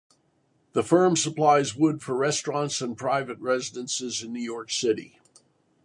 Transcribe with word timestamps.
The 0.73 0.81
firm 0.81 1.15
supplies 1.15 1.75
wood 1.75 2.01
for 2.01 2.15
restaurants 2.15 2.81
and 2.81 2.97
private 2.97 3.37
residences 3.37 4.23
in 4.23 4.33
New 4.33 4.41
York 4.41 4.71
City. 4.71 5.19